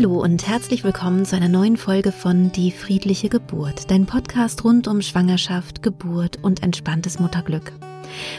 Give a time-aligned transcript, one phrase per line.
[0.00, 4.88] Hallo und herzlich willkommen zu einer neuen Folge von Die friedliche Geburt, dein Podcast rund
[4.88, 7.70] um Schwangerschaft, Geburt und entspanntes Mutterglück.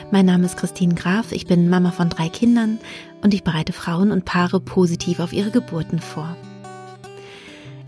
[0.10, 2.80] Mein Name ist Christine Graf, ich bin Mama von drei Kindern
[3.22, 6.36] und ich bereite Frauen und Paare positiv auf ihre Geburten vor.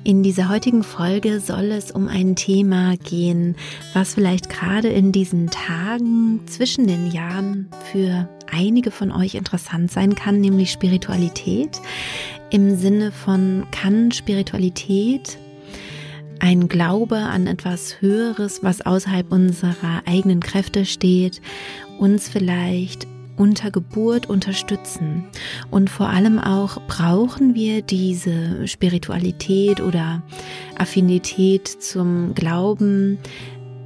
[0.03, 3.55] In dieser heutigen Folge soll es um ein Thema gehen,
[3.93, 10.13] was vielleicht gerade in diesen Tagen zwischen den Jahren für einige von euch interessant sein
[10.13, 11.81] kann, nämlich Spiritualität
[12.53, 15.39] im Sinne von kann Spiritualität
[16.39, 21.41] ein Glaube an etwas Höheres, was außerhalb unserer eigenen Kräfte steht,
[21.97, 23.07] uns vielleicht
[23.37, 25.23] unter Geburt unterstützen.
[25.71, 30.21] Und vor allem auch brauchen wir diese Spiritualität oder
[30.77, 33.17] Affinität zum Glauben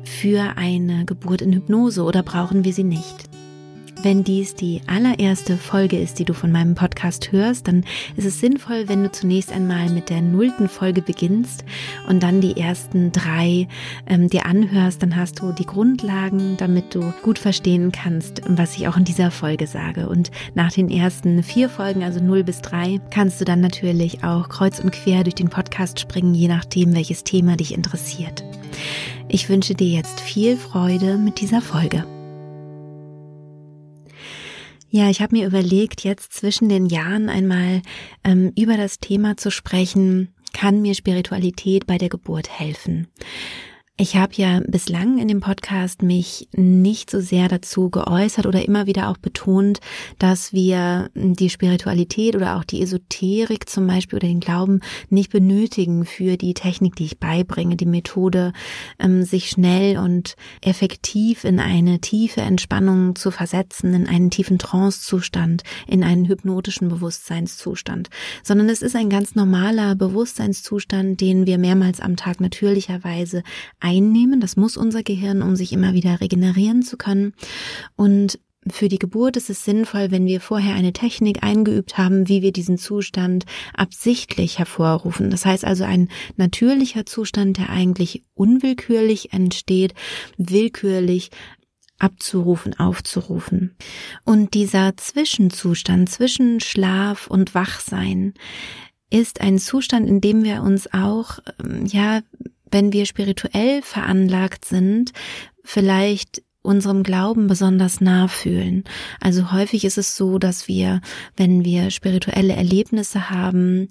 [0.03, 3.29] für eine Geburt in Hypnose oder brauchen wir sie nicht?
[4.03, 7.83] Wenn dies die allererste Folge ist, die du von meinem Podcast hörst, dann
[8.15, 11.65] ist es sinnvoll, wenn du zunächst einmal mit der nullten Folge beginnst
[12.07, 13.67] und dann die ersten drei
[14.05, 15.01] ähm, dir anhörst.
[15.01, 19.31] Dann hast du die Grundlagen, damit du gut verstehen kannst, was ich auch in dieser
[19.31, 20.07] Folge sage.
[20.07, 24.47] Und nach den ersten vier Folgen, also null bis drei, kannst du dann natürlich auch
[24.47, 28.43] kreuz und quer durch den Podcast springen, je nachdem, welches Thema dich interessiert.
[29.27, 32.05] Ich wünsche dir jetzt viel Freude mit dieser Folge.
[34.89, 37.81] Ja, ich habe mir überlegt, jetzt zwischen den Jahren einmal
[38.23, 43.07] ähm, über das Thema zu sprechen, kann mir Spiritualität bei der Geburt helfen?
[43.99, 48.85] Ich habe ja bislang in dem Podcast mich nicht so sehr dazu geäußert oder immer
[48.85, 49.79] wieder auch betont,
[50.19, 56.05] dass wir die Spiritualität oder auch die Esoterik zum Beispiel oder den Glauben nicht benötigen
[56.05, 58.53] für die Technik, die ich beibringe, die Methode,
[58.99, 65.63] ähm, sich schnell und effektiv in eine tiefe Entspannung zu versetzen, in einen tiefen Trancezustand,
[65.87, 68.09] in einen hypnotischen Bewusstseinszustand,
[68.43, 73.41] sondern es ist ein ganz normaler Bewusstseinszustand, den wir mehrmals am Tag natürlicherweise
[73.87, 74.39] einnehmen.
[74.41, 77.33] Das muss unser Gehirn, um sich immer wieder regenerieren zu können.
[77.95, 78.39] Und
[78.69, 82.51] für die Geburt ist es sinnvoll, wenn wir vorher eine Technik eingeübt haben, wie wir
[82.51, 85.29] diesen Zustand absichtlich hervorrufen.
[85.29, 89.93] Das heißt also ein natürlicher Zustand, der eigentlich unwillkürlich entsteht,
[90.37, 91.31] willkürlich
[91.99, 93.75] abzurufen, aufzurufen.
[94.25, 98.33] Und dieser Zwischenzustand zwischen Schlaf und Wachsein
[99.09, 102.21] ist ein Zustand, in dem wir uns auch, ähm, ja,
[102.71, 105.13] wenn wir spirituell veranlagt sind,
[105.63, 108.83] vielleicht unserem Glauben besonders nah fühlen.
[109.21, 111.01] Also häufig ist es so, dass wir,
[111.37, 113.87] wenn wir spirituelle Erlebnisse haben,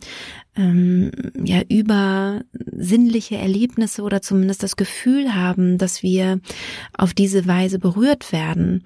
[0.56, 1.10] ähm,
[1.42, 2.42] ja über
[2.76, 6.41] sinnliche Erlebnisse oder zumindest das Gefühl haben, dass wir
[6.93, 8.84] auf diese Weise berührt werden,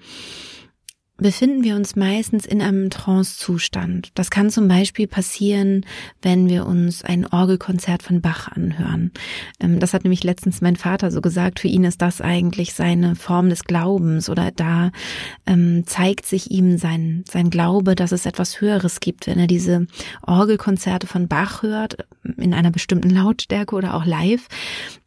[1.21, 4.09] befinden wir uns meistens in einem Trance-Zustand.
[4.15, 5.85] Das kann zum Beispiel passieren,
[6.21, 9.11] wenn wir uns ein Orgelkonzert von Bach anhören.
[9.59, 11.59] Ähm, das hat nämlich letztens mein Vater so gesagt.
[11.59, 14.91] Für ihn ist das eigentlich seine Form des Glaubens oder da
[15.45, 19.85] ähm, zeigt sich ihm sein, sein Glaube, dass es etwas Höheres gibt, wenn er diese
[20.25, 21.97] Orgelkonzerte von Bach hört,
[22.37, 24.47] in einer bestimmten Lautstärke oder auch live,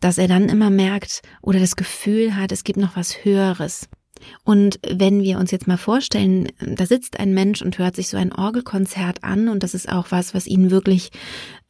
[0.01, 3.89] dass er dann immer merkt oder das Gefühl hat, es gibt noch was Höheres.
[4.45, 8.17] Und wenn wir uns jetzt mal vorstellen, da sitzt ein Mensch und hört sich so
[8.17, 11.11] ein Orgelkonzert an und das ist auch was, was ihn wirklich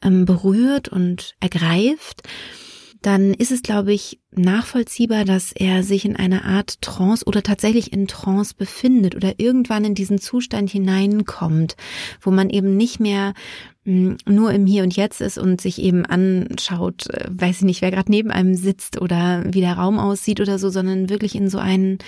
[0.01, 2.23] ähm, berührt und ergreift,
[3.01, 7.93] dann ist es, glaube ich, nachvollziehbar, dass er sich in einer Art Trance oder tatsächlich
[7.93, 11.75] in Trance befindet oder irgendwann in diesen Zustand hineinkommt,
[12.21, 13.33] wo man eben nicht mehr
[13.87, 17.91] nur im Hier und Jetzt ist und sich eben anschaut, äh, weiß ich nicht, wer
[17.91, 21.59] gerade neben einem sitzt oder wie der Raum aussieht oder so, sondern wirklich in so
[21.59, 21.99] ein,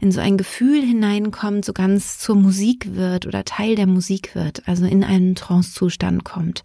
[0.00, 4.66] in so ein Gefühl hineinkommt, so ganz zur Musik wird oder Teil der Musik wird,
[4.66, 6.62] also in einen Trancezustand kommt.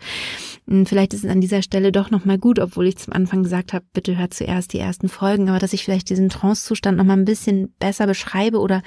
[0.85, 3.83] Vielleicht ist es an dieser Stelle doch nochmal gut, obwohl ich zum Anfang gesagt habe,
[3.91, 7.73] bitte hört zuerst die ersten Folgen, aber dass ich vielleicht diesen Trancezustand nochmal ein bisschen
[7.79, 8.81] besser beschreibe oder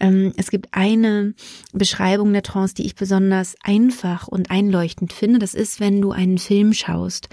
[0.00, 1.34] ähm, es gibt eine
[1.72, 6.38] Beschreibung der Trance, die ich besonders einfach und einleuchtend finde, das ist, wenn du einen
[6.38, 7.28] Film schaust.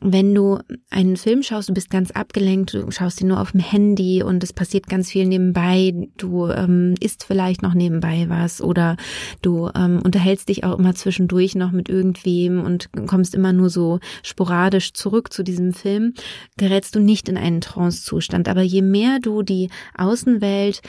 [0.00, 0.58] Wenn du
[0.90, 4.44] einen Film schaust, du bist ganz abgelenkt, du schaust ihn nur auf dem Handy und
[4.44, 8.96] es passiert ganz viel nebenbei, du ähm, isst vielleicht noch nebenbei was oder
[9.42, 13.98] du ähm, unterhältst dich auch immer zwischendurch noch mit irgendwem und kommst immer nur so
[14.22, 16.14] sporadisch zurück zu diesem Film,
[16.56, 18.48] gerätst du nicht in einen Trancezustand.
[18.48, 20.80] Aber je mehr du die Außenwelt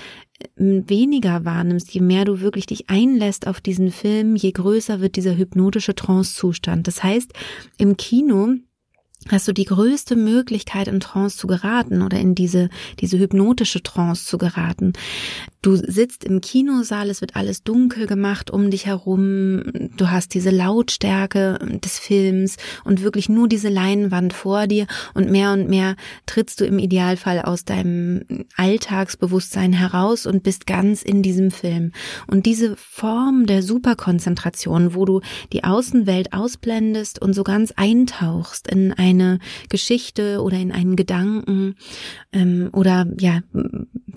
[0.56, 5.36] weniger wahrnimmst, je mehr du wirklich dich einlässt auf diesen Film, je größer wird dieser
[5.36, 6.88] hypnotische Trancezustand.
[6.88, 7.32] Das heißt,
[7.78, 8.56] im Kino
[9.28, 12.70] hast du die größte Möglichkeit in Trance zu geraten oder in diese,
[13.00, 14.94] diese hypnotische Trance zu geraten.
[15.62, 19.64] Du sitzt im Kinosaal, es wird alles dunkel gemacht um dich herum,
[19.98, 22.56] du hast diese Lautstärke des Films
[22.86, 27.42] und wirklich nur diese Leinwand vor dir und mehr und mehr trittst du im Idealfall
[27.42, 28.24] aus deinem
[28.56, 31.92] Alltagsbewusstsein heraus und bist ganz in diesem Film.
[32.28, 35.20] Und diese Form der Superkonzentration, wo du
[35.52, 39.40] die Außenwelt ausblendest und so ganz eintauchst in eine
[39.70, 41.76] Geschichte oder in einen Gedanken
[42.32, 43.42] ähm, oder ja,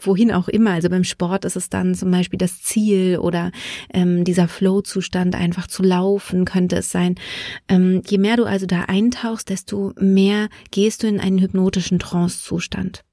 [0.01, 3.51] wohin auch immer, also beim Sport ist es dann zum Beispiel das Ziel oder
[3.93, 7.17] ähm, dieser Flow-Zustand einfach zu laufen, könnte es sein.
[7.69, 13.05] Ähm, je mehr du also da eintauchst, desto mehr gehst du in einen hypnotischen Trance-Zustand.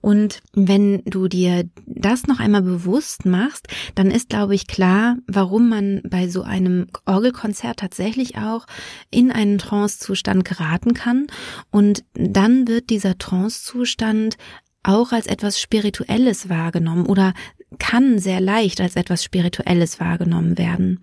[0.00, 5.68] Und wenn du dir das noch einmal bewusst machst, dann ist, glaube ich, klar, warum
[5.68, 8.66] man bei so einem Orgelkonzert tatsächlich auch
[9.10, 11.26] in einen Trancezustand geraten kann.
[11.70, 14.36] Und dann wird dieser Trancezustand
[14.82, 17.34] auch als etwas Spirituelles wahrgenommen oder
[17.78, 21.00] kann sehr leicht als etwas Spirituelles wahrgenommen werden.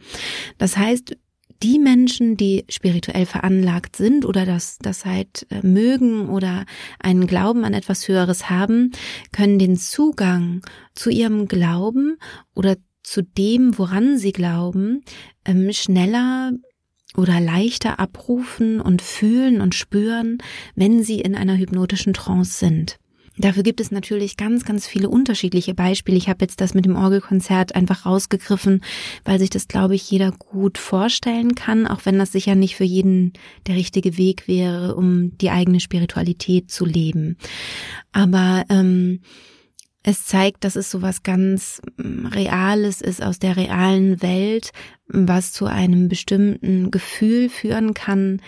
[0.57, 1.15] Das heißt,
[1.63, 6.65] die Menschen, die spirituell veranlagt sind oder das, das halt äh, mögen oder
[6.99, 8.91] einen Glauben an etwas Höheres haben,
[9.31, 10.61] können den Zugang
[10.93, 12.17] zu ihrem Glauben
[12.53, 15.03] oder zu dem, woran sie glauben,
[15.45, 16.51] ähm, schneller
[17.15, 20.39] oder leichter abrufen und fühlen und spüren,
[20.75, 22.97] wenn sie in einer hypnotischen Trance sind.
[23.37, 26.17] Dafür gibt es natürlich ganz, ganz viele unterschiedliche Beispiele.
[26.17, 28.81] Ich habe jetzt das mit dem Orgelkonzert einfach rausgegriffen,
[29.25, 32.85] weil sich das, glaube ich, jeder gut vorstellen kann, auch wenn das sicher nicht für
[32.85, 33.33] jeden
[33.67, 37.37] der richtige Weg wäre, um die eigene Spiritualität zu leben.
[38.13, 39.19] Aber ähm,
[40.07, 44.71] es zeigt, dass es so was ganz mm, Reales ist aus der realen Welt,
[45.07, 48.39] was zu einem bestimmten Gefühl führen kann,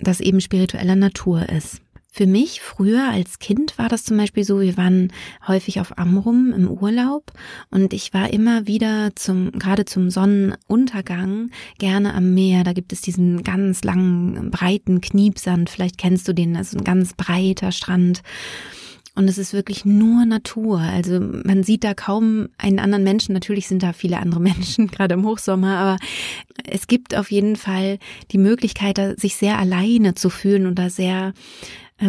[0.00, 1.81] das eben spiritueller Natur ist.
[2.14, 5.10] Für mich früher als Kind war das zum Beispiel so, wir waren
[5.48, 7.32] häufig auf Amrum im Urlaub
[7.70, 11.48] und ich war immer wieder zum, gerade zum Sonnenuntergang
[11.78, 12.64] gerne am Meer.
[12.64, 15.70] Da gibt es diesen ganz langen, breiten Kniepsand.
[15.70, 18.20] Vielleicht kennst du den, also ein ganz breiter Strand.
[19.14, 20.80] Und es ist wirklich nur Natur.
[20.80, 23.32] Also man sieht da kaum einen anderen Menschen.
[23.32, 25.96] Natürlich sind da viele andere Menschen, gerade im Hochsommer, aber
[26.64, 27.98] es gibt auf jeden Fall
[28.32, 31.32] die Möglichkeit, sich sehr alleine zu fühlen und da sehr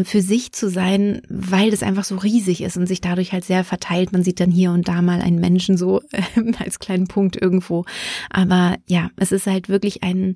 [0.04, 3.64] für sich zu sein, weil das einfach so riesig ist und sich dadurch halt sehr
[3.64, 4.12] verteilt.
[4.12, 6.22] Man sieht dann hier und da mal einen Menschen so äh,
[6.58, 7.86] als kleinen Punkt irgendwo.
[8.30, 10.36] Aber ja, es ist halt wirklich ein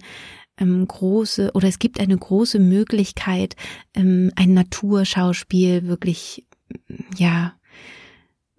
[0.60, 3.56] ähm, große oder es gibt eine große Möglichkeit,
[3.96, 6.46] ähm, ein Naturschauspiel wirklich,
[7.18, 7.54] ja,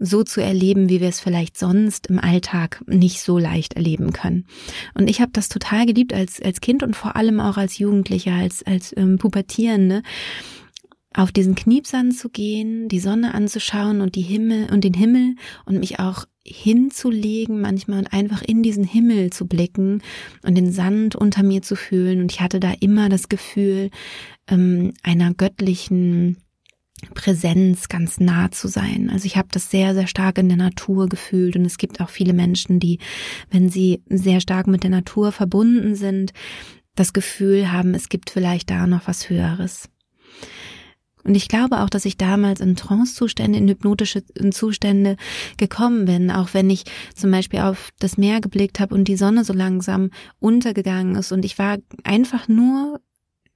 [0.00, 4.46] so zu erleben, wie wir es vielleicht sonst im Alltag nicht so leicht erleben können.
[4.94, 8.32] Und ich habe das total geliebt als als Kind und vor allem auch als Jugendlicher,
[8.32, 10.02] als als ähm, Pubertierende
[11.14, 15.80] auf diesen Kniepsand zu gehen, die Sonne anzuschauen und die Himmel und den Himmel und
[15.80, 20.02] mich auch hinzulegen manchmal und einfach in diesen Himmel zu blicken
[20.42, 22.20] und den Sand unter mir zu fühlen.
[22.20, 23.90] Und ich hatte da immer das Gefühl
[24.48, 26.38] ähm, einer göttlichen
[27.14, 29.08] Präsenz ganz nah zu sein.
[29.10, 32.10] Also ich habe das sehr, sehr stark in der Natur gefühlt und es gibt auch
[32.10, 32.98] viele Menschen, die,
[33.50, 36.32] wenn sie sehr stark mit der Natur verbunden sind,
[36.96, 39.88] das Gefühl haben, es gibt vielleicht da noch was Höheres.
[41.28, 45.16] Und ich glaube auch, dass ich damals in Trance-Zustände, in hypnotische Zustände
[45.58, 46.84] gekommen bin, auch wenn ich
[47.14, 51.30] zum Beispiel auf das Meer geblickt habe und die Sonne so langsam untergegangen ist.
[51.30, 53.02] Und ich war einfach nur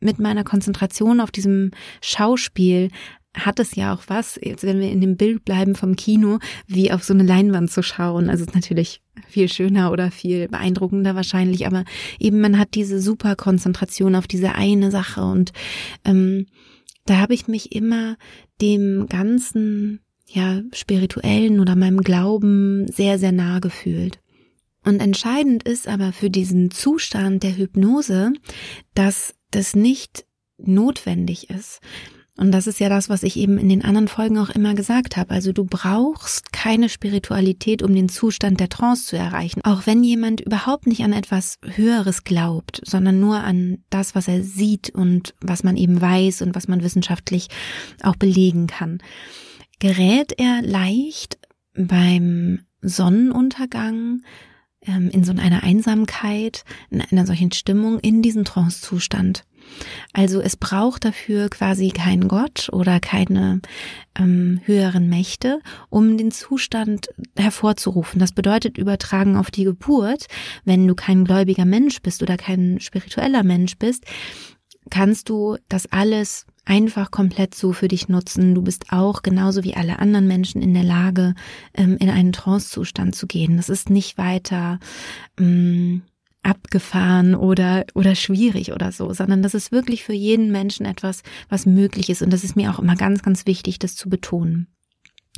[0.01, 1.71] mit meiner Konzentration auf diesem
[2.03, 2.91] Schauspiel
[3.35, 6.93] hat es ja auch was, jetzt wenn wir in dem Bild bleiben vom Kino, wie
[6.93, 8.29] auf so eine Leinwand zu schauen.
[8.29, 11.85] Also es ist natürlich viel schöner oder viel beeindruckender wahrscheinlich, aber
[12.19, 15.23] eben man hat diese super Konzentration auf diese eine Sache.
[15.23, 15.55] Und
[16.05, 16.45] ähm,
[17.05, 18.17] da habe ich mich immer
[18.61, 24.21] dem ganzen, ja, spirituellen oder meinem Glauben sehr, sehr nah gefühlt.
[24.85, 28.33] Und entscheidend ist aber für diesen Zustand der Hypnose,
[28.95, 30.27] dass das nicht
[30.59, 31.81] notwendig ist.
[32.39, 35.19] Und das ist ja das, was ich eben in den anderen Folgen auch immer gesagt
[35.19, 35.33] habe.
[35.33, 39.61] Also du brauchst keine Spiritualität, um den Zustand der Trance zu erreichen.
[39.65, 44.43] Auch wenn jemand überhaupt nicht an etwas Höheres glaubt, sondern nur an das, was er
[44.43, 47.49] sieht und was man eben weiß und was man wissenschaftlich
[48.03, 49.03] auch belegen kann.
[49.79, 51.39] Gerät er leicht
[51.75, 54.23] beim Sonnenuntergang
[54.87, 59.45] ähm, in so einer Einsamkeit, in einer solchen Stimmung, in diesen Trance-Zustand.
[60.13, 63.61] Also es braucht dafür quasi keinen Gott oder keine
[64.19, 65.61] ähm, höheren Mächte,
[65.91, 68.19] um den Zustand hervorzurufen.
[68.21, 70.27] Das bedeutet übertragen auf die Geburt,
[70.65, 74.05] wenn du kein gläubiger Mensch bist oder kein spiritueller Mensch bist,
[74.91, 78.55] kannst du das alles einfach komplett so für dich nutzen.
[78.55, 81.35] Du bist auch genauso wie alle anderen Menschen in der Lage,
[81.75, 83.57] ähm, in einen Trance-Zustand zu gehen.
[83.57, 84.79] Das ist nicht weiter
[85.39, 86.03] ähm,
[86.43, 91.67] abgefahren oder, oder schwierig oder so, sondern das ist wirklich für jeden Menschen etwas, was
[91.67, 92.23] möglich ist.
[92.23, 94.67] Und das ist mir auch immer ganz, ganz wichtig, das zu betonen.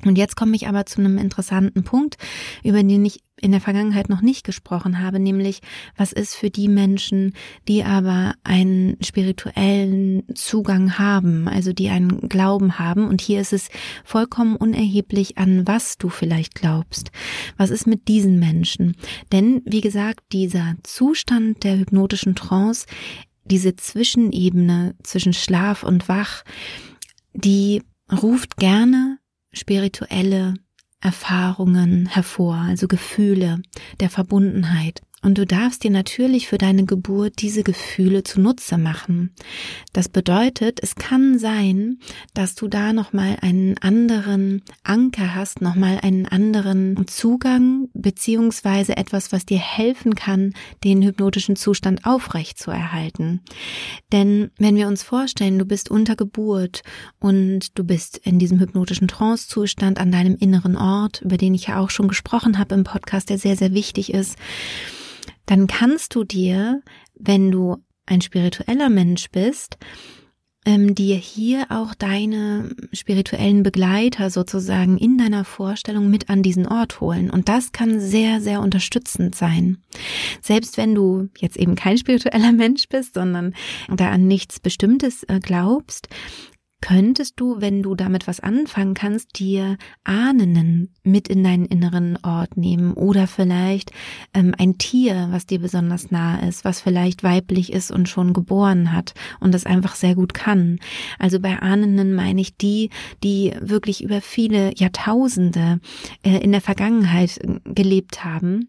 [0.04, 2.16] Und jetzt komme ich aber zu einem interessanten Punkt,
[2.62, 5.61] über den ich in der Vergangenheit noch nicht gesprochen habe, nämlich
[5.96, 7.34] was ist für die Menschen,
[7.68, 13.06] die aber einen spirituellen Zugang haben, also die einen Glauben haben.
[13.06, 13.68] Und hier ist es
[14.04, 17.11] vollkommen unerheblich, an was du vielleicht glaubst.
[17.56, 18.96] Was ist mit diesen Menschen?
[19.32, 22.87] Denn, wie gesagt, dieser Zustand der hypnotischen Trance,
[23.44, 26.44] diese Zwischenebene zwischen Schlaf und Wach,
[27.34, 29.13] die ruft gerne
[29.54, 30.54] spirituelle
[31.00, 33.61] Erfahrungen hervor, also Gefühle
[34.00, 35.02] der Verbundenheit.
[35.24, 39.30] Und du darfst dir natürlich für deine Geburt diese Gefühle zunutze machen.
[39.94, 41.98] Das bedeutet, es kann sein,
[42.34, 49.46] dass du da nochmal einen anderen Anker hast, nochmal einen anderen Zugang, beziehungsweise etwas, was
[49.46, 50.52] dir helfen kann,
[50.84, 53.40] den hypnotischen Zustand aufrecht zu erhalten.
[54.12, 56.82] Denn wenn wir uns vorstellen, du bist unter Geburt
[57.18, 61.80] und du bist in diesem hypnotischen Trance-Zustand an deinem inneren Ort, über den ich ja
[61.80, 64.36] auch schon gesprochen habe im Podcast, der sehr, sehr wichtig ist,
[65.46, 66.82] dann kannst du dir,
[67.14, 69.78] wenn du ein spiritueller Mensch bist,
[70.66, 77.00] ähm, dir hier auch deine spirituellen Begleiter sozusagen in deiner Vorstellung mit an diesen Ort
[77.00, 77.30] holen.
[77.30, 79.78] Und das kann sehr, sehr unterstützend sein.
[80.40, 83.54] Selbst wenn du jetzt eben kein spiritueller Mensch bist, sondern
[83.88, 86.08] da an nichts Bestimmtes äh, glaubst,
[86.84, 92.58] könntest du, wenn du damit was anfangen kannst, dir Ahnen mit in deinen inneren Ort
[92.58, 93.90] nehmen oder vielleicht
[94.34, 98.92] ähm, ein Tier, was dir besonders nah ist, was vielleicht weiblich ist und schon geboren
[98.92, 100.78] hat und das einfach sehr gut kann.
[101.18, 102.90] Also bei Ahnenden meine ich die,
[103.22, 105.80] die wirklich über viele Jahrtausende
[106.22, 108.68] äh, in der Vergangenheit äh, gelebt haben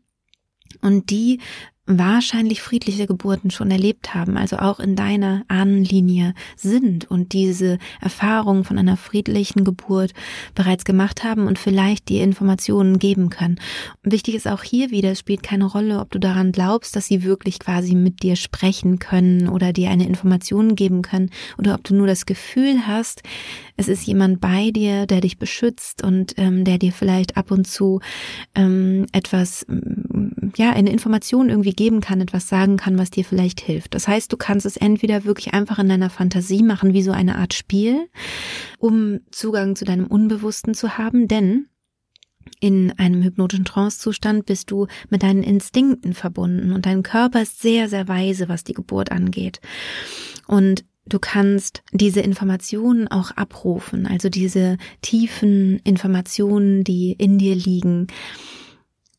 [0.82, 1.42] und die
[1.88, 8.64] wahrscheinlich friedliche Geburten schon erlebt haben, also auch in deiner Ahnenlinie sind und diese Erfahrung
[8.64, 10.14] von einer friedlichen Geburt
[10.56, 13.60] bereits gemacht haben und vielleicht die Informationen geben können.
[14.04, 17.24] wichtig ist auch hier wieder, es spielt keine Rolle, ob du daran glaubst, dass sie
[17.24, 21.94] wirklich quasi mit dir sprechen können oder dir eine Information geben können oder ob du
[21.94, 23.22] nur das Gefühl hast,
[23.78, 27.68] es ist jemand bei dir, der dich beschützt und ähm, der dir vielleicht ab und
[27.68, 28.00] zu
[28.56, 29.66] ähm, etwas,
[30.56, 33.94] ja, eine Information irgendwie geben kann, etwas sagen kann, was dir vielleicht hilft.
[33.94, 37.38] Das heißt, du kannst es entweder wirklich einfach in deiner Fantasie machen, wie so eine
[37.38, 38.08] Art Spiel,
[38.80, 41.68] um Zugang zu deinem Unbewussten zu haben, denn
[42.60, 47.90] in einem hypnotischen Trancezustand bist du mit deinen Instinkten verbunden und dein Körper ist sehr,
[47.90, 49.60] sehr weise, was die Geburt angeht.
[50.48, 58.08] Und Du kannst diese Informationen auch abrufen, also diese tiefen Informationen, die in dir liegen,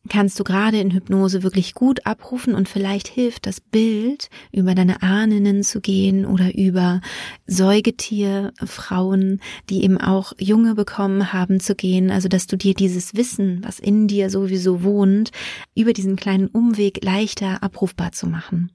[0.08, 5.02] kannst du gerade in Hypnose wirklich gut abrufen und vielleicht hilft das Bild, über deine
[5.02, 7.00] Ahnen zu gehen oder über
[7.46, 12.10] Säugetierfrauen, die eben auch Junge bekommen haben, zu gehen.
[12.10, 15.30] Also, dass du dir dieses Wissen, was in dir sowieso wohnt,
[15.75, 18.70] über diesen kleinen Umweg leichter abrufbar zu machen.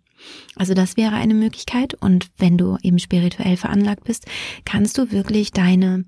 [0.55, 1.95] Also das wäre eine Möglichkeit.
[1.95, 4.25] Und wenn du eben spirituell veranlagt bist,
[4.65, 6.05] kannst du wirklich deine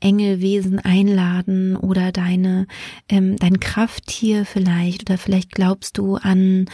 [0.00, 2.66] Engelwesen einladen oder deine
[3.08, 6.66] ähm, dein Krafttier vielleicht oder vielleicht glaubst du an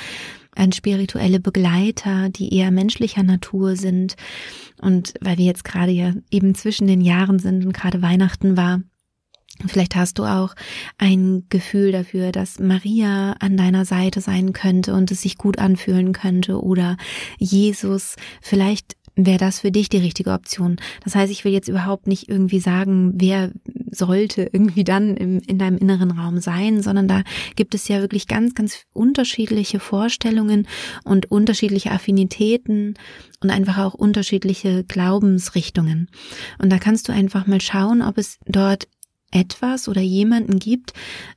[0.57, 4.15] an spirituelle Begleiter, die eher menschlicher Natur sind.
[4.81, 8.81] Und weil wir jetzt gerade ja eben zwischen den Jahren sind und gerade Weihnachten war,
[9.67, 10.55] Vielleicht hast du auch
[10.99, 16.13] ein Gefühl dafür, dass Maria an deiner Seite sein könnte und es sich gut anfühlen
[16.13, 16.97] könnte oder
[17.39, 18.17] Jesus.
[18.41, 20.77] Vielleicht wäre das für dich die richtige Option.
[21.03, 23.53] Das heißt, ich will jetzt überhaupt nicht irgendwie sagen, wer
[23.91, 27.23] sollte irgendwie dann im, in deinem inneren Raum sein, sondern da
[27.55, 30.67] gibt es ja wirklich ganz, ganz unterschiedliche Vorstellungen
[31.05, 32.95] und unterschiedliche Affinitäten
[33.41, 36.09] und einfach auch unterschiedliche Glaubensrichtungen.
[36.59, 38.89] Und da kannst du einfach mal schauen, ob es dort
[39.35, 40.93] etwas oder jemanden gibt,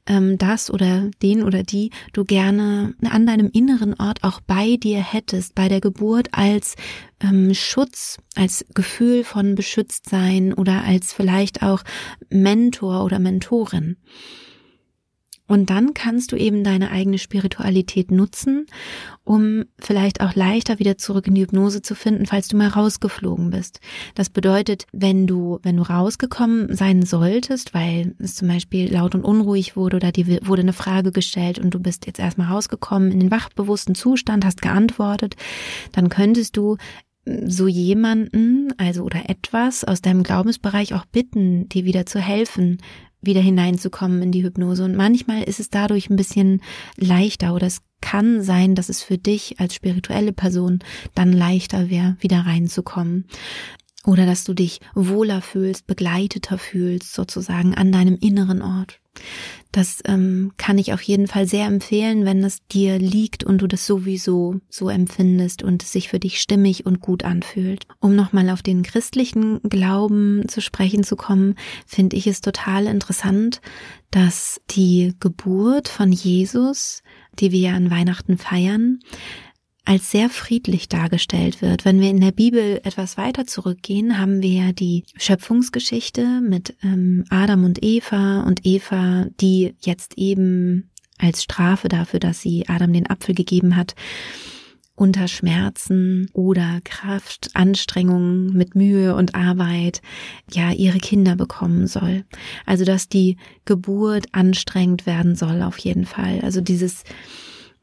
[0.06, 5.00] ähm, das oder den oder die du gerne an deinem inneren Ort auch bei dir
[5.00, 6.76] hättest, bei der Geburt als
[7.20, 11.84] ähm, Schutz, als Gefühl von Beschütztsein oder als vielleicht auch
[12.30, 13.98] Mentor oder Mentorin.
[15.48, 18.66] Und dann kannst du eben deine eigene Spiritualität nutzen,
[19.24, 23.50] um vielleicht auch leichter wieder zurück in die Hypnose zu finden, falls du mal rausgeflogen
[23.50, 23.80] bist.
[24.14, 29.24] Das bedeutet, wenn du, wenn du rausgekommen sein solltest, weil es zum Beispiel laut und
[29.24, 33.22] unruhig wurde oder dir wurde eine Frage gestellt und du bist jetzt erstmal rausgekommen in
[33.22, 35.36] den wachbewussten Zustand, hast geantwortet,
[35.94, 36.76] dann könntest du
[37.46, 42.78] so jemanden, also oder etwas aus deinem Glaubensbereich auch bitten, dir wieder zu helfen,
[43.22, 44.84] wieder hineinzukommen in die Hypnose.
[44.84, 46.62] Und manchmal ist es dadurch ein bisschen
[46.98, 50.80] leichter oder es kann sein, dass es für dich als spirituelle Person
[51.16, 53.26] dann leichter wäre, wieder reinzukommen.
[54.06, 59.02] Oder dass du dich wohler fühlst, begleiteter fühlst, sozusagen an deinem inneren Ort.
[59.72, 63.68] Das ähm, kann ich auf jeden Fall sehr empfehlen, wenn es dir liegt und du
[63.68, 67.86] das sowieso so empfindest und es sich für dich stimmig und gut anfühlt.
[68.00, 71.56] Um nochmal auf den christlichen Glauben zu sprechen zu kommen,
[71.86, 73.62] finde ich es total interessant,
[74.12, 77.04] dass die Geburt von Jesus,
[77.40, 79.00] die wir ja an Weihnachten feiern,
[79.88, 81.86] als sehr friedlich dargestellt wird.
[81.86, 87.24] Wenn wir in der Bibel etwas weiter zurückgehen, haben wir ja die Schöpfungsgeschichte mit ähm,
[87.30, 93.10] Adam und Eva und Eva, die jetzt eben als Strafe dafür, dass sie Adam den
[93.10, 93.96] Apfel gegeben hat,
[94.96, 100.02] unter Schmerzen oder Kraft, Anstrengungen mit Mühe und Arbeit,
[100.52, 102.26] ja, ihre Kinder bekommen soll.
[102.66, 106.42] Also, dass die Geburt anstrengend werden soll, auf jeden Fall.
[106.42, 107.04] Also dieses,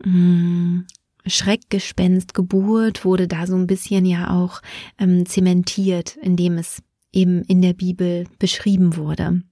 [0.04, 0.86] mh, mm,
[1.26, 4.60] Schreckgespenst Geburt wurde da so ein bisschen ja auch
[4.98, 9.42] ähm, zementiert, indem es eben in der Bibel beschrieben wurde.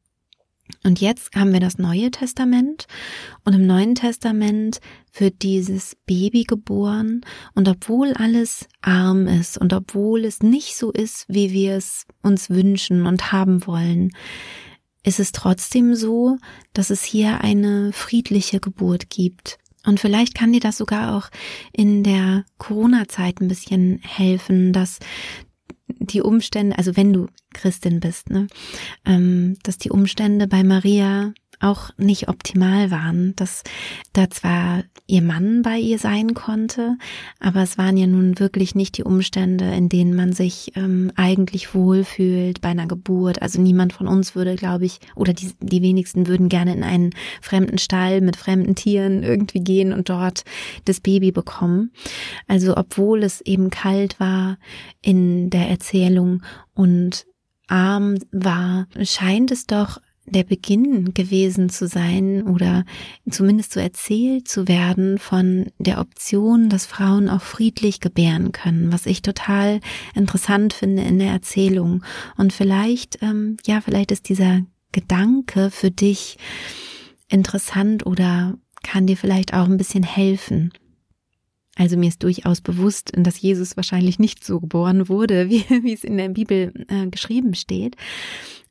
[0.84, 2.86] Und jetzt haben wir das Neue Testament
[3.44, 4.80] und im Neuen Testament
[5.14, 7.20] wird dieses Baby geboren
[7.54, 12.50] und obwohl alles arm ist und obwohl es nicht so ist, wie wir es uns
[12.50, 14.10] wünschen und haben wollen,
[15.04, 16.38] ist es trotzdem so,
[16.72, 19.58] dass es hier eine friedliche Geburt gibt.
[19.84, 21.28] Und vielleicht kann dir das sogar auch
[21.72, 24.98] in der Corona-Zeit ein bisschen helfen, dass
[25.98, 28.46] die Umstände, also wenn du Christin bist, ne,
[29.04, 31.32] ähm, dass die Umstände bei Maria
[31.62, 33.62] auch nicht optimal waren, dass
[34.12, 36.96] da zwar ihr Mann bei ihr sein konnte,
[37.40, 41.74] aber es waren ja nun wirklich nicht die Umstände, in denen man sich ähm, eigentlich
[41.74, 43.42] wohlfühlt bei einer Geburt.
[43.42, 47.10] Also niemand von uns würde, glaube ich, oder die, die wenigsten würden gerne in einen
[47.40, 50.44] fremden Stall mit fremden Tieren irgendwie gehen und dort
[50.84, 51.92] das Baby bekommen.
[52.48, 54.58] Also obwohl es eben kalt war
[55.00, 56.42] in der Erzählung
[56.74, 57.26] und
[57.68, 62.84] arm war, scheint es doch der Beginn gewesen zu sein oder
[63.28, 69.06] zumindest so erzählt zu werden von der Option, dass Frauen auch friedlich gebären können, was
[69.06, 69.80] ich total
[70.14, 72.04] interessant finde in der Erzählung.
[72.36, 76.36] Und vielleicht, ähm, ja, vielleicht ist dieser Gedanke für dich
[77.28, 80.72] interessant oder kann dir vielleicht auch ein bisschen helfen.
[81.76, 86.04] Also mir ist durchaus bewusst, dass Jesus wahrscheinlich nicht so geboren wurde, wie, wie es
[86.04, 87.96] in der Bibel äh, geschrieben steht.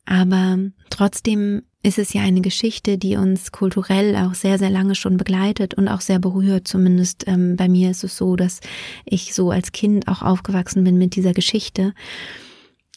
[0.05, 0.57] Aber
[0.89, 5.73] trotzdem ist es ja eine Geschichte, die uns kulturell auch sehr, sehr lange schon begleitet
[5.73, 6.67] und auch sehr berührt.
[6.67, 8.59] Zumindest ähm, bei mir ist es so, dass
[9.05, 11.93] ich so als Kind auch aufgewachsen bin mit dieser Geschichte.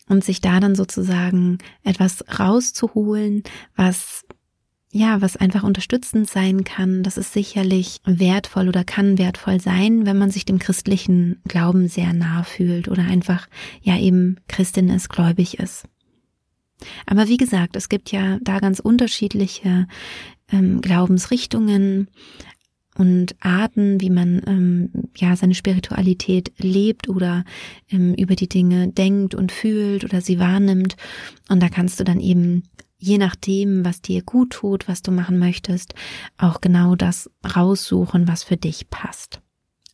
[0.06, 3.42] Und sich da dann sozusagen etwas rauszuholen,
[3.74, 4.24] was
[4.90, 10.16] ja, was einfach unterstützend sein kann, das ist sicherlich wertvoll oder kann wertvoll sein, wenn
[10.16, 13.48] man sich dem christlichen Glauben sehr nah fühlt oder einfach
[13.82, 15.88] ja eben Christin ist, gläubig ist.
[17.06, 19.86] Aber wie gesagt, es gibt ja da ganz unterschiedliche
[20.50, 22.08] ähm, Glaubensrichtungen
[22.96, 27.44] und Arten, wie man ähm, ja seine Spiritualität lebt oder
[27.90, 30.96] ähm, über die Dinge denkt und fühlt oder sie wahrnimmt.
[31.48, 32.64] Und da kannst du dann eben
[32.98, 35.94] je nachdem, was dir gut tut, was du machen möchtest,
[36.38, 39.40] auch genau das raussuchen, was für dich passt.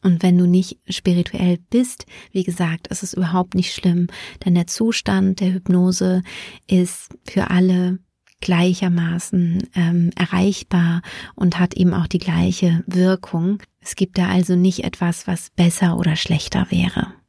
[0.03, 4.09] Und wenn du nicht spirituell bist, wie gesagt, ist es überhaupt nicht schlimm,
[4.45, 6.23] denn der Zustand der Hypnose
[6.67, 7.99] ist für alle
[8.41, 11.03] gleichermaßen ähm, erreichbar
[11.35, 13.63] und hat eben auch die gleiche Wirkung.
[13.81, 17.20] Es gibt da also nicht etwas, was besser oder schlechter wäre.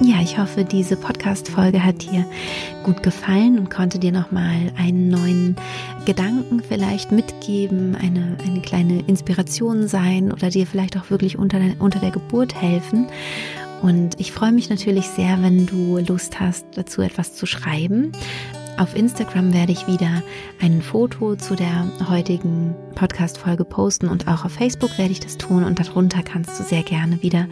[0.00, 2.24] Ja, ich hoffe, diese Podcast-Folge hat dir
[2.84, 5.56] gut gefallen und konnte dir nochmal einen neuen
[6.04, 11.98] Gedanken vielleicht mitgeben, eine, eine kleine Inspiration sein oder dir vielleicht auch wirklich unter, unter
[11.98, 13.08] der Geburt helfen.
[13.82, 18.12] Und ich freue mich natürlich sehr, wenn du Lust hast, dazu etwas zu schreiben.
[18.78, 20.22] Auf Instagram werde ich wieder
[20.60, 25.64] ein Foto zu der heutigen Podcast-Folge posten und auch auf Facebook werde ich das tun
[25.64, 27.48] und darunter kannst du sehr gerne wieder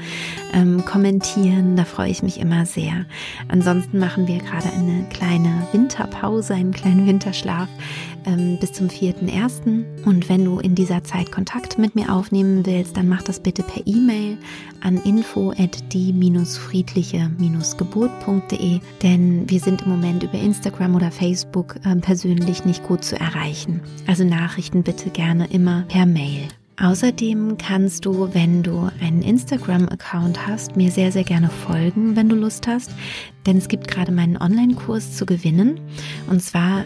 [0.53, 1.75] ähm, kommentieren.
[1.75, 3.07] Da freue ich mich immer sehr.
[3.49, 7.69] Ansonsten machen wir gerade eine kleine Winterpause, einen kleinen Winterschlaf
[8.27, 10.05] ähm, bis zum 4.1.
[10.05, 13.63] Und wenn du in dieser Zeit Kontakt mit mir aufnehmen willst, dann mach das bitte
[13.63, 14.37] per E-Mail
[14.81, 22.65] an info at die-friedliche-geburt.de, denn wir sind im Moment über Instagram oder Facebook äh, persönlich
[22.65, 23.81] nicht gut zu erreichen.
[24.07, 26.49] Also Nachrichten bitte gerne immer per Mail.
[26.79, 32.37] Außerdem kannst du, wenn du einen Instagram-Account hast, mir sehr, sehr gerne folgen, wenn du
[32.37, 32.91] Lust hast.
[33.47, 35.81] Denn es gibt gerade meinen Online-Kurs zu gewinnen.
[36.29, 36.85] Und zwar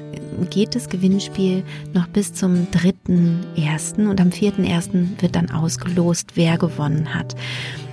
[0.51, 4.09] geht das Gewinnspiel noch bis zum 3.1.
[4.09, 5.21] und am 4.1.
[5.21, 7.35] wird dann ausgelost, wer gewonnen hat.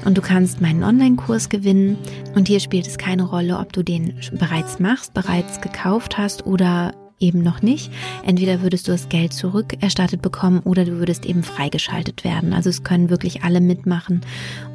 [0.05, 1.97] Und du kannst meinen Online-Kurs gewinnen.
[2.35, 6.93] Und hier spielt es keine Rolle, ob du den bereits machst, bereits gekauft hast oder
[7.19, 7.91] eben noch nicht.
[8.23, 12.53] Entweder würdest du das Geld zurückerstattet bekommen oder du würdest eben freigeschaltet werden.
[12.53, 14.21] Also es können wirklich alle mitmachen.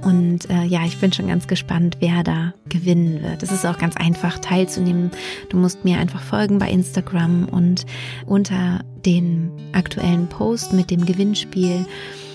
[0.03, 3.43] Und äh, ja, ich bin schon ganz gespannt, wer da gewinnen wird.
[3.43, 5.11] Es ist auch ganz einfach teilzunehmen.
[5.51, 7.87] Du musst mir einfach folgen bei Instagram und
[8.27, 11.87] unter den aktuellen Post mit dem Gewinnspiel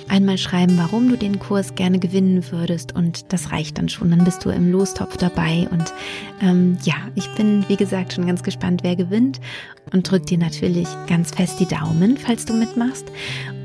[0.09, 4.09] einmal schreiben, warum du den Kurs gerne gewinnen würdest und das reicht dann schon.
[4.11, 5.93] Dann bist du im Lostopf dabei und
[6.41, 9.39] ähm, ja, ich bin wie gesagt schon ganz gespannt, wer gewinnt
[9.93, 13.11] und drück dir natürlich ganz fest die Daumen, falls du mitmachst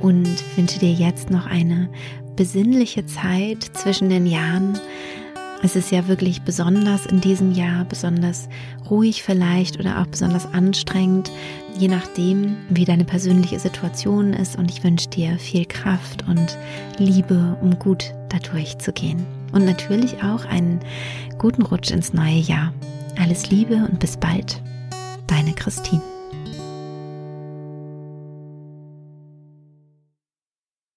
[0.00, 1.88] und wünsche dir jetzt noch eine
[2.36, 4.78] besinnliche Zeit zwischen den Jahren.
[5.64, 8.48] Es ist ja wirklich besonders in diesem Jahr, besonders
[8.90, 11.30] ruhig vielleicht oder auch besonders anstrengend,
[11.78, 14.58] je nachdem, wie deine persönliche Situation ist.
[14.58, 16.58] Und ich wünsche dir viel Kraft und
[16.98, 19.24] Liebe, um gut dadurch zu gehen.
[19.52, 20.80] Und natürlich auch einen
[21.38, 22.74] guten Rutsch ins neue Jahr.
[23.20, 24.60] Alles Liebe und bis bald.
[25.28, 26.02] Deine Christine.